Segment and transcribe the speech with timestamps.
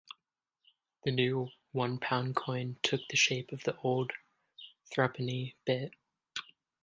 [1.03, 4.13] The new one pound coin took the shape of the old
[4.91, 5.93] thruppenny bit.